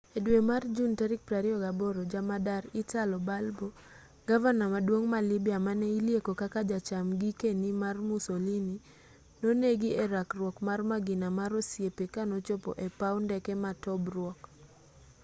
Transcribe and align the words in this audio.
e 0.17 0.19
dwe 0.25 0.39
mar 0.49 0.61
jun 0.75 0.91
28 0.99 2.05
jamadar 2.13 2.63
italo 2.81 3.17
balbo 3.27 3.67
gavana 4.27 4.65
maduong' 4.73 5.07
ma 5.13 5.19
lybia 5.29 5.57
mane 5.65 5.87
ilieko 5.99 6.31
kaka 6.41 6.59
jacham 6.69 7.07
gikeni 7.21 7.69
mar 7.83 7.95
musolini 8.07 8.75
nonegi 9.41 9.89
e 10.03 10.05
rakruok 10.13 10.55
mar 10.67 10.79
magina 10.91 11.27
mar 11.39 11.51
osiepe 11.59 12.05
kanochopo 12.13 12.71
e 12.85 12.87
paw 12.99 13.15
ndeke 13.25 13.53
ma 13.63 13.71
tobruk 13.83 14.37